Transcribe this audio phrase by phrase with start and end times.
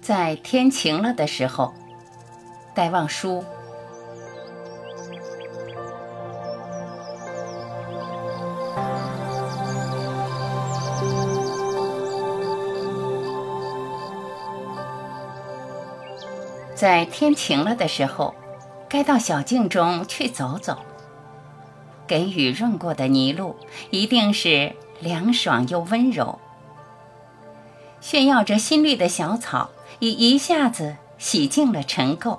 [0.00, 1.74] 在天晴了的时候，
[2.74, 3.44] 戴望舒。
[16.74, 18.34] 在天晴了的时候，
[18.88, 20.78] 该到小径中去走走。
[22.06, 23.54] 给雨润过的泥路，
[23.90, 26.40] 一定是凉爽又温柔。
[28.00, 32.38] 炫耀着新绿的小草，已一下子洗净了尘垢。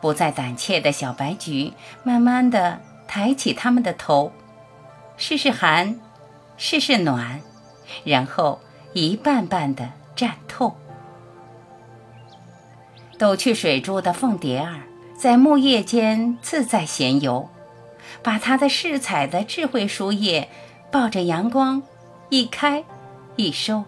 [0.00, 4.32] 不再胆怯的小白菊，慢慢的抬起它们的头，
[5.16, 6.00] 试试寒，
[6.56, 7.40] 试试暖，
[8.04, 8.60] 然后
[8.92, 10.76] 一瓣瓣的绽透。
[13.16, 14.80] 抖去水珠的凤蝶儿，
[15.16, 17.48] 在木叶间自在闲游。
[18.22, 20.48] 把它的饰彩的智慧书页，
[20.90, 21.82] 抱着阳光，
[22.28, 22.84] 一开
[23.36, 23.84] 一收。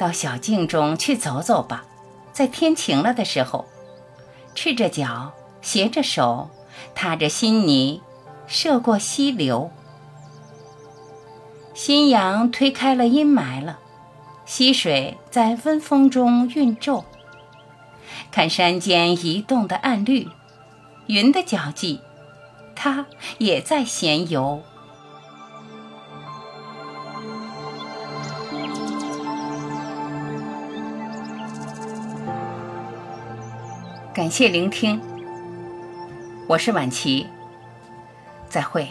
[0.00, 1.84] 到小径中去走走吧，
[2.32, 3.66] 在天晴了的时候，
[4.54, 6.48] 赤着脚，携着手，
[6.94, 8.00] 踏着新泥，
[8.46, 9.70] 涉过溪流。
[11.74, 13.78] 新阳推开了阴霾了，
[14.46, 17.04] 溪水在温风中晕皱。
[18.32, 20.26] 看山间移动的暗绿。
[21.08, 22.00] 云的脚迹，
[22.74, 23.04] 它
[23.36, 24.62] 也在闲游。
[34.12, 35.00] 感谢聆听，
[36.48, 37.28] 我是婉琪，
[38.48, 38.88] 再会。